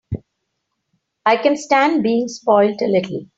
[1.27, 3.27] I can stand being spoiled a little.